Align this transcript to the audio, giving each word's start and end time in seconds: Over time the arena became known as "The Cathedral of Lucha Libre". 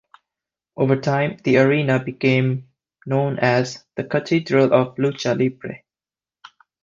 Over 0.77 0.95
time 0.99 1.37
the 1.43 1.57
arena 1.59 2.03
became 2.03 2.67
known 3.05 3.37
as 3.37 3.85
"The 3.97 4.03
Cathedral 4.03 4.73
of 4.73 4.95
Lucha 4.95 5.37
Libre". 5.37 5.83